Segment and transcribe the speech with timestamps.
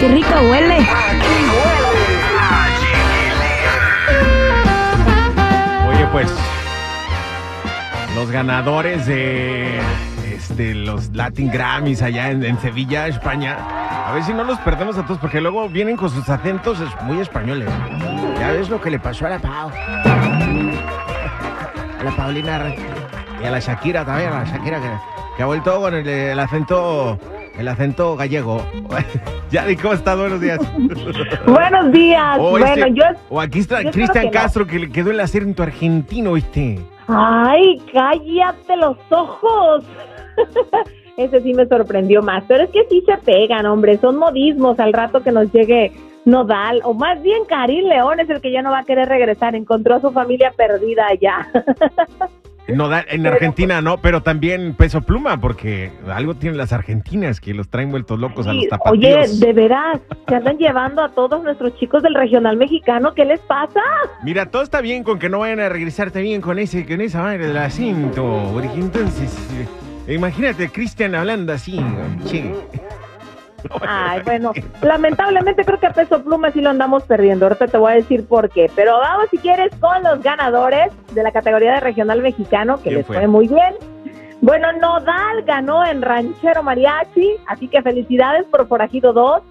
[0.00, 0.78] Qué rico huele.
[5.88, 6.28] Oye, pues
[8.14, 9.80] los ganadores de
[10.32, 13.56] este, los Latin Grammys allá en, Sevilla, España.
[14.06, 17.20] A ver si no los perdemos a todos, porque luego vienen con sus acentos muy
[17.20, 17.68] españoles.
[18.38, 19.70] Ya ves lo que le pasó a la Pau.
[21.98, 22.74] A la Paulina
[23.42, 24.90] y a la Shakira también, a la Shakira que,
[25.36, 27.18] que ha vuelto con el acento
[27.58, 28.60] el acento gallego.
[29.50, 30.18] Yadi, ¿cómo estás?
[30.18, 30.58] Buenos días.
[31.46, 32.38] Buenos días.
[32.38, 33.04] O bueno, este- yo.
[33.30, 34.30] o aquí está Cristian no.
[34.30, 36.80] Castro, que le quedó el acento argentino, ¿viste?
[37.06, 39.84] Ay, cállate los ojos.
[41.16, 42.42] Ese sí me sorprendió más.
[42.48, 43.98] Pero es que sí se pegan, hombre.
[43.98, 45.92] Son modismos al rato que nos llegue
[46.24, 46.80] Nodal.
[46.84, 49.54] O más bien Karim León es el que ya no va a querer regresar.
[49.54, 51.48] Encontró a su familia perdida allá.
[52.66, 57.52] No, da- en Argentina no, pero también peso pluma, porque algo tienen las argentinas que
[57.52, 59.30] los traen vueltos locos a los tapatíos.
[59.30, 63.12] Oye, de veras, se andan llevando a todos nuestros chicos del regional mexicano.
[63.14, 63.80] ¿Qué les pasa?
[64.22, 67.20] Mira, todo está bien con que no vayan a regresarte bien con ese, con esa
[67.22, 69.36] madre del acento, porque entonces,
[70.08, 71.78] eh, imagínate Cristian hablando así,
[72.26, 72.50] che.
[73.86, 74.52] Ay, bueno,
[74.82, 77.46] lamentablemente creo que a Peso Pluma sí lo andamos perdiendo.
[77.46, 78.70] Ahorita te voy a decir por qué.
[78.74, 82.94] Pero vamos, si quieres, con los ganadores de la categoría de regional mexicano, que ¿Quién
[82.96, 83.16] les fue?
[83.16, 83.74] fue muy bien.
[84.40, 89.42] Bueno, Nodal ganó en Ranchero Mariachi, así que felicidades por Forajido 2.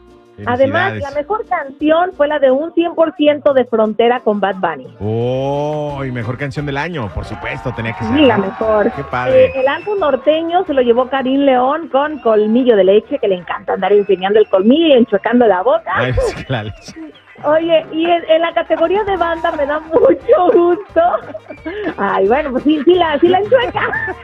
[0.46, 4.88] Además, la mejor canción fue la de un 100% de Frontera con Bad Bunny.
[5.00, 8.16] Oh, y mejor canción del año, por supuesto, tenía que ser.
[8.16, 8.92] Sí, la mejor.
[8.92, 9.46] Qué padre.
[9.46, 13.36] Eh, el álbum norteño se lo llevó Karim León con Colmillo de Leche, que le
[13.36, 15.92] encanta andar enseñando el colmillo y enchuecando la boca.
[15.94, 16.94] Ay, que la leche.
[17.44, 21.02] Oye, y en, en la categoría de banda me da mucho gusto.
[21.98, 24.16] Ay, bueno, pues sí, sí la, sí la enchueca.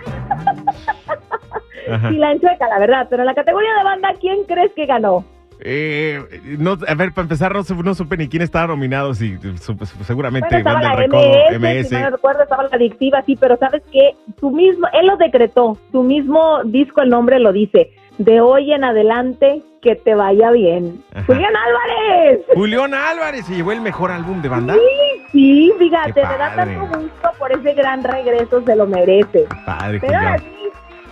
[1.92, 2.10] Ajá.
[2.10, 3.08] Sí la enchueca, la verdad.
[3.10, 5.26] Pero en la categoría de banda, ¿quién crees que ganó?
[5.62, 6.22] Eh,
[6.58, 9.76] no, a ver, para empezar, no, supe- no supe ni quién estaba nominado, sí, su-
[10.06, 11.92] seguramente Bueno, estaba Banda la Recodo, MS, si MS.
[11.92, 14.16] no me recuerdo, estaba la adictiva, sí, pero ¿sabes qué?
[14.40, 17.92] Su mismo, él lo decretó, su mismo disco, el nombre lo dice.
[18.20, 21.02] De hoy en adelante, que te vaya bien.
[21.14, 21.24] Ajá.
[21.26, 22.42] Julián Álvarez.
[22.54, 24.74] Julián Álvarez se llevó el mejor álbum de banda.
[24.74, 29.46] Sí, sí, fíjate, me da tanto gusto por ese gran regreso, se lo merece.
[29.66, 30.36] Padre, Pero ahora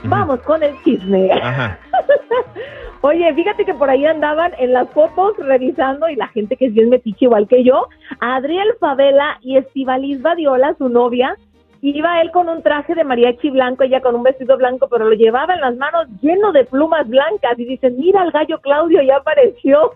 [0.04, 1.32] Vamos con el chisme.
[1.32, 1.80] Ajá.
[3.02, 6.74] Oye, fíjate que por ahí andaban en las fotos revisando y la gente que es
[6.74, 7.88] bien metiche igual que yo,
[8.20, 11.36] Adriel Favela y Estibaliz Badiola, su novia,
[11.82, 15.16] iba él con un traje de mariachi blanco, ella con un vestido blanco, pero lo
[15.16, 19.18] llevaba en las manos lleno de plumas blancas y dicen, mira el gallo Claudio ya
[19.18, 19.92] apareció.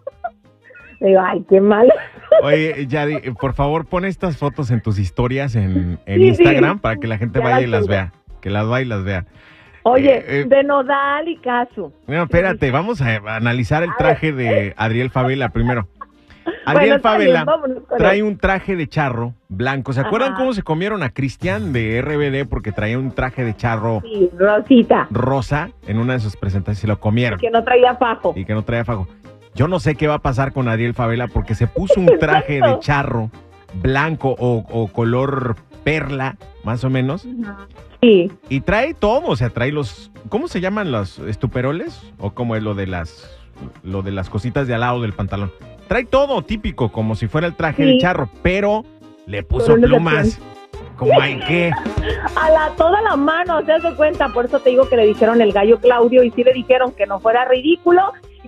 [0.99, 1.91] Digo, ay, qué mal.
[2.43, 6.43] Oye, Yadi, eh, por favor, pon estas fotos en tus historias en, en Sí, sí.
[6.43, 8.13] Instagram para que la gente Ya vaya y las vea.
[8.39, 9.25] Que las vaya y las vea.
[9.83, 10.45] Oye, Eh, eh.
[10.47, 11.91] de Nodal y Caso.
[12.07, 15.87] No, espérate, vamos a analizar el traje de Adriel Favela primero.
[16.65, 17.45] Adriel Favela
[17.97, 19.93] trae un traje de charro blanco.
[19.93, 20.39] ¿Se acuerdan Ajá.
[20.39, 25.07] cómo se comieron a Cristian de RBD porque traía un traje de charro Sí, Rosita,
[25.11, 26.79] rosa en una de sus presentaciones?
[26.79, 28.33] Se lo comieron que no traía fajo.
[28.35, 29.07] y que no traía fajo.
[29.53, 32.61] Yo no sé qué va a pasar con Adriel Favela porque se puso un traje
[32.61, 33.29] de charro
[33.75, 37.27] blanco o, o color perla, más o menos,
[38.01, 42.01] Sí, y trae todo, o sea, trae los, ¿cómo se llaman los estuperoles?
[42.17, 43.29] O como es lo de las,
[43.83, 45.51] lo de las cositas de al lado del pantalón.
[45.87, 47.91] Trae todo típico, como si fuera el traje Sí.
[47.93, 48.83] de charro, pero
[49.27, 50.39] le puso Pero plumas.
[50.97, 51.71] Como hay que.
[52.35, 55.41] a la toda la mano, se hace cuenta, por eso te digo que le dijeron
[55.41, 58.01] el gallo Claudio y sí le dijeron que no fuera ridículo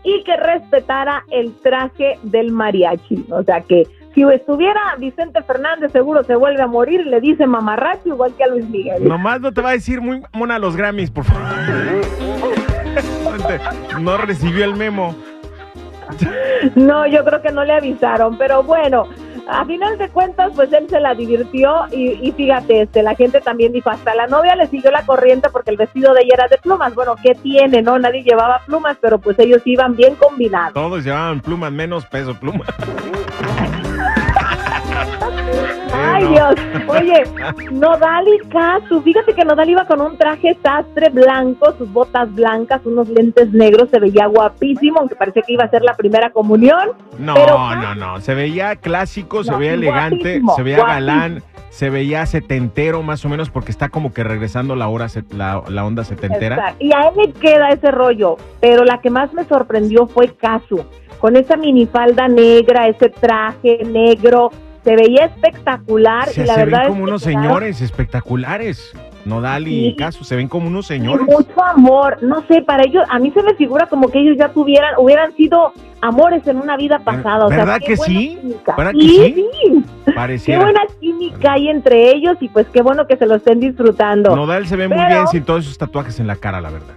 [0.03, 3.25] y que respetara el traje del mariachi.
[3.31, 7.47] O sea que si estuviera Vicente Fernández seguro se vuelve a morir y le dice
[7.47, 9.07] mamarracho igual que a Luis Miguel.
[9.07, 11.43] Nomás no te va a decir muy mona los Grammys, por favor.
[13.99, 15.15] No recibió el memo.
[16.75, 19.07] No, yo creo que no le avisaron, pero bueno,
[19.49, 23.41] a final de cuentas, pues él se la divirtió y, y fíjate, este, la gente
[23.41, 26.47] también dijo, hasta la novia le siguió la corriente porque el vestido de ella era
[26.47, 26.93] de plumas.
[26.95, 27.81] Bueno, ¿qué tiene?
[27.81, 30.73] No, nadie llevaba plumas, pero pues ellos iban bien combinados.
[30.73, 32.65] Todos llevaban plumas, menos peso pluma.
[36.27, 36.53] Ay, no.
[36.55, 36.87] Dios.
[36.87, 37.23] Oye,
[37.71, 39.01] Nodal y Casu.
[39.01, 43.89] Fíjate que Nodal iba con un traje sastre blanco, sus botas blancas, unos lentes negros.
[43.89, 46.89] Se veía guapísimo, aunque parecía que iba a ser la primera comunión.
[47.19, 48.21] No, Pero- no, no.
[48.21, 50.85] Se veía clásico, se veía elegante, se veía guapísimo.
[50.87, 55.63] galán, se veía setentero más o menos porque está como que regresando la hora, la,
[55.69, 56.55] la onda setentera.
[56.55, 56.85] Exacto.
[56.85, 58.37] Y a él le queda ese rollo.
[58.61, 60.85] Pero la que más me sorprendió fue Casu.
[61.19, 64.51] Con esa minifalda negra, ese traje negro.
[64.83, 66.27] Se veía espectacular.
[66.29, 68.93] Se, y la se ven verdad como es unos señores espectaculares.
[69.25, 69.95] Nodal y Sí.
[69.95, 71.25] Casu se ven como unos señores.
[71.25, 74.49] mucho amor, no sé, para ellos, a mí se me figura como que ellos ya
[74.49, 75.71] tuvieran, hubieran sido
[76.01, 77.45] amores en una vida pasada.
[77.45, 78.37] o sea, ¿Verdad que sí?
[78.77, 79.33] ¿Verdad que sí,
[79.63, 80.41] sí?
[80.45, 84.35] Qué buena química hay entre ellos y pues qué bueno que se lo estén disfrutando.
[84.35, 86.95] Nodal se ve muy Pero- bien sin todos esos tatuajes en la cara, la verdad.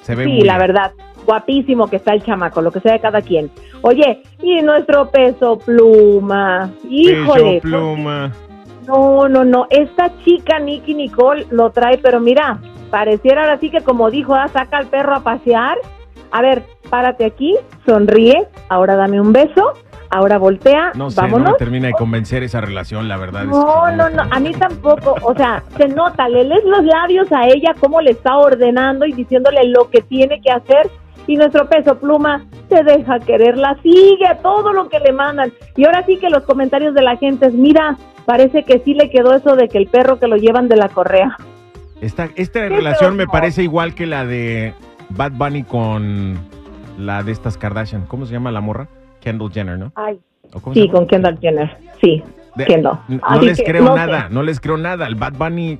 [0.00, 0.68] Se ve sí, muy la bien.
[0.68, 0.92] verdad,
[1.28, 3.50] guapísimo que está el chamaco, lo que sea de cada quien.
[3.82, 7.60] Oye, y nuestro peso pluma, híjole.
[7.60, 8.32] Peso pluma.
[8.86, 9.66] No, no, no.
[9.68, 12.58] Esta chica, Nicky Nicole, lo trae, pero mira,
[12.90, 15.76] pareciera ahora sí que como dijo, ah, saca al perro a pasear.
[16.30, 19.72] A ver, párate aquí, sonríe, ahora dame un beso,
[20.10, 21.44] ahora voltea, No sé, vámonos.
[21.44, 23.42] no me termina de convencer esa relación, la verdad.
[23.42, 25.14] es No, que no, no, a mí tampoco.
[25.22, 29.12] O sea, se nota, le lees los labios a ella, cómo le está ordenando y
[29.12, 30.90] diciéndole lo que tiene que hacer.
[31.28, 35.52] Y nuestro peso pluma se deja quererla, sigue a todo lo que le mandan.
[35.76, 39.10] Y ahora sí que los comentarios de la gente es, mira, parece que sí le
[39.10, 41.36] quedó eso de que el perro que lo llevan de la correa.
[42.00, 44.72] Esta, esta relación me parece igual que la de
[45.10, 46.38] Bad Bunny con
[46.98, 48.06] la de estas Kardashian.
[48.06, 48.88] ¿Cómo se llama la morra?
[49.20, 49.92] Kendall Jenner, ¿no?
[49.96, 50.18] Ay,
[50.54, 52.22] ¿O cómo se sí, con Kendall Jenner, sí,
[52.54, 53.00] De- Kendall.
[53.08, 53.98] No Así les que, creo no sé.
[53.98, 55.06] nada, no les creo nada.
[55.06, 55.78] El Bad Bunny, eh,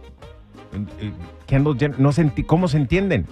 [1.00, 1.12] eh,
[1.46, 3.26] Kendall Jenner, no se ¿cómo se entienden?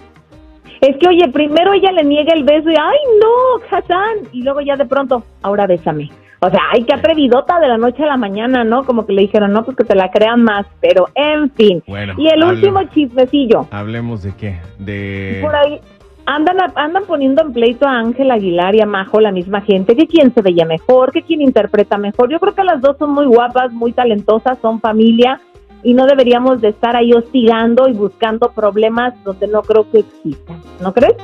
[0.81, 4.29] Es que, oye, primero ella le niega el beso y, ay, no, Hassan.
[4.31, 6.09] Y luego ya de pronto, ahora bésame.
[6.39, 8.83] O sea, ay, qué atrevidota de la noche a la mañana, ¿no?
[8.85, 10.67] Como que le dijeron, no, pues que te la crean más.
[10.81, 11.81] Pero, en fin.
[11.87, 13.65] Bueno, y el hable- último chismecillo.
[13.71, 14.59] Hablemos de qué?
[14.77, 15.39] De...
[15.41, 15.79] Por ahí
[16.27, 20.05] andan, andan poniendo en pleito a Ángel Aguilar y a Majo, la misma gente, que
[20.07, 22.29] quién se veía mejor, que quién interpreta mejor.
[22.29, 25.39] Yo creo que las dos son muy guapas, muy talentosas, son familia
[25.83, 30.61] y no deberíamos de estar ahí hostigando y buscando problemas donde no creo que existan.
[30.81, 31.15] ¿No crees?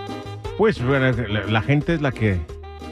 [0.58, 2.40] Pues bueno, la, la gente es la que,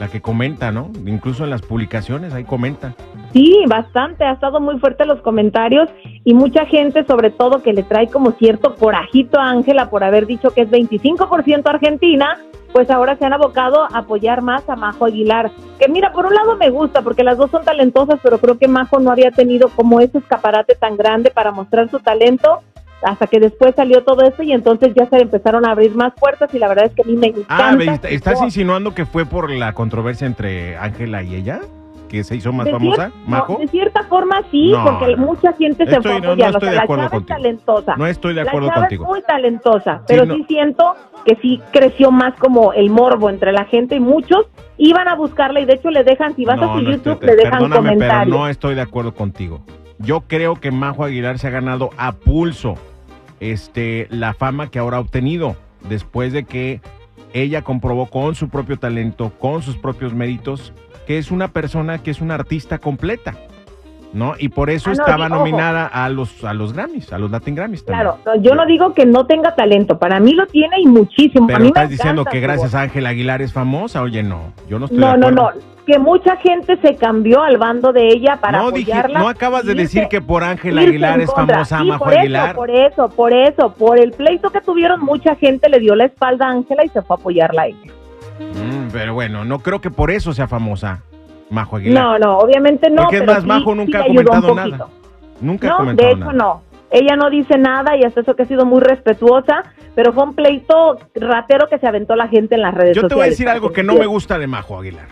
[0.00, 0.90] la que comenta, ¿no?
[1.06, 2.94] Incluso en las publicaciones ahí comenta.
[3.32, 4.24] Sí, bastante.
[4.24, 5.88] Ha estado muy fuerte los comentarios
[6.24, 10.26] y mucha gente, sobre todo, que le trae como cierto corajito a Ángela por haber
[10.26, 12.38] dicho que es 25% argentina,
[12.72, 15.50] pues ahora se han abocado a apoyar más a Majo Aguilar.
[15.78, 18.68] Que mira, por un lado me gusta porque las dos son talentosas, pero creo que
[18.68, 22.60] Majo no había tenido como ese escaparate tan grande para mostrar su talento
[23.02, 26.54] hasta que después salió todo esto y entonces ya se empezaron a abrir más puertas
[26.54, 27.46] y la verdad es que a mí me encanta.
[27.48, 31.60] Ah, está- su ¿estás insinuando que fue por la controversia entre Ángela y ella?
[32.12, 33.54] ¿Que se hizo más De famosa, Majo?
[33.54, 35.26] no, de cierta forma sí, No, porque no.
[35.26, 36.58] mucha gente se Estoy- fue a no, no apoyarlo.
[36.58, 37.36] estoy O sea, de la acuerdo es contigo.
[37.36, 37.94] talentosa.
[37.96, 39.04] No estoy de la acuerdo chava contigo.
[39.04, 40.34] es muy talentosa, pero no.
[40.34, 40.94] sí siento
[41.24, 45.60] que sí creció más como el morbo entre la gente y muchos iban a buscarla
[45.60, 47.70] y de hecho le dejan, si vas No, a su no YouTube, estoy- le dejan
[47.70, 48.24] comentarios.
[48.26, 49.62] pero no estoy de acuerdo contigo.
[49.98, 52.74] Yo creo que Majo Aguilar se ha ganado a pulso
[53.40, 55.56] este, la fama que ahora ha obtenido
[55.88, 56.80] después de que
[57.32, 60.72] ella comprobó con su propio talento, con sus propios méritos,
[61.06, 63.36] que es una persona que es una artista completa.
[64.12, 64.34] ¿No?
[64.38, 65.36] Y por eso Ah, no, estaba ojo.
[65.36, 68.02] nominada a los, a los Grammys, a los Latin Grammys también.
[68.10, 71.44] Claro, no, yo no digo que no tenga talento, para mí lo tiene y muchísimo.
[71.44, 74.02] a Pero me estás diciendo que gracias a Ángel Aguilar es famosa.
[74.02, 75.52] Oye, no, yo no estoy No, de no, acuerdo.
[75.58, 79.18] no, que mucha gente se cambió al bando de ella para no, dije- apoyarla.
[79.18, 81.54] no acabas de decir irse- que por Ángel Aguilar es contra.
[81.64, 82.50] famosa Sí, Majo por Aguilar.
[82.50, 86.04] Eso, por eso, por eso, por el pleito que tuvieron, mucha gente le dio la
[86.04, 87.92] espalda a Ángela y se fue a apoyarla a ella.
[88.40, 91.00] Mm, pero bueno, no creo que por eso sea famosa
[91.52, 92.02] Majo Aguilar.
[92.02, 93.02] No, no, obviamente no.
[93.02, 94.86] Porque es pero más, sí- Majo sí nunca ha comentado nada.
[95.40, 96.32] Nunca ha No, comentado de hecho nada.
[96.32, 96.62] no.
[96.90, 99.62] Ella no dice nada y hasta eso que ha sido muy respetuosa,
[99.94, 103.08] pero fue un pleito ratero que se aventó la gente en las redes Yo sociales.
[103.08, 105.08] te voy a decir algo que no me gusta de Majo Aguilar.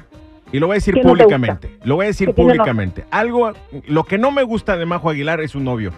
[0.53, 1.79] Y lo voy a decir ¿Qué no te públicamente.
[1.85, 3.05] Lo voy a decir ¿Qué tiene públicamente.
[3.11, 3.53] Algo,
[3.87, 5.93] lo que no me gusta de Majo Aguilar es su novio.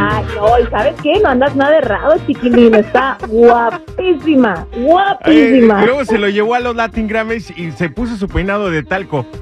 [0.00, 1.20] Ay, no, ¿y sabes qué?
[1.22, 2.74] No andas nada errado, chiquilín.
[2.74, 5.82] Está guapísima, guapísima.
[5.82, 8.82] y luego se lo llevó a los Latin Grammys y se puso su peinado de
[8.82, 9.26] talco.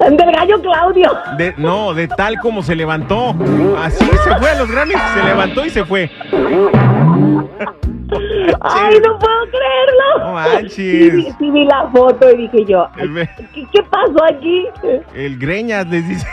[0.00, 1.10] Del gallo Claudio.
[1.36, 3.34] De, no, de tal como se levantó.
[3.82, 6.10] Así se fue a los Grammys, se levantó y se fue.
[8.60, 10.18] Ay, no puedo creerlo.
[10.26, 10.72] No manches.
[10.72, 14.66] Sí, vi- sí vi la foto y dije yo, ¿qué, qué pasó aquí?
[15.14, 16.26] el Greñas les dice.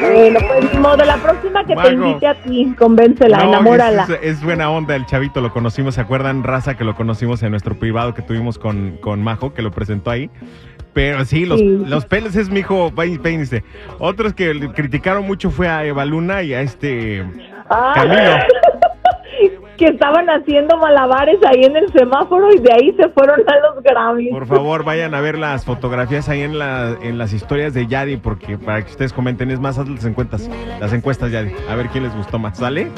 [0.00, 1.88] Bueno, pues modo, la próxima que Mago.
[1.88, 4.02] te invite a ti, convéncela, No, enamórala.
[4.04, 6.42] Es, es buena onda el chavito, lo conocimos, ¿se acuerdan?
[6.42, 10.10] Raza que lo conocimos en nuestro privado que tuvimos con, con Majo, que lo presentó
[10.10, 10.30] ahí.
[10.92, 11.82] Pero sí, los, Sí.
[11.86, 13.64] los pelos es mi hijo, peínese.
[13.98, 17.24] Otros que le criticaron mucho fue a Eva Luna y a este
[17.68, 18.20] Ah, Camilo.
[19.76, 23.82] que estaban haciendo malabares ahí en el semáforo y de ahí se fueron a los
[23.82, 24.30] Grammys.
[24.30, 28.16] Por favor, vayan a ver las fotografías ahí en, la, en las historias de Yadi,
[28.16, 30.48] porque para que ustedes comenten, es más, haz las encuestas,
[30.80, 31.52] las encuestas, Yadi.
[31.68, 32.88] A ver quién les gustó más, ¿sale?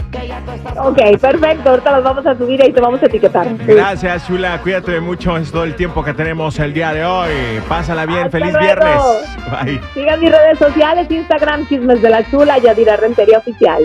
[0.79, 1.71] Ok, perfecto.
[1.71, 3.47] Ahorita los vamos a subir y te vamos a etiquetar.
[3.67, 4.61] Gracias, Chula.
[4.63, 5.37] Cuídate mucho.
[5.37, 7.31] Es todo el tiempo que tenemos el día de hoy.
[7.69, 8.21] Pásala bien.
[8.27, 8.65] Hasta Feliz luego.
[8.67, 9.37] viernes.
[9.51, 9.81] Bye.
[9.95, 13.83] Sigan mis redes sociales, Instagram, Chismes de la Chula, Yadira Rentería Oficial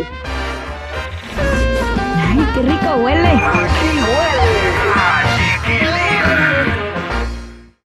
[2.62, 4.00] rico huele.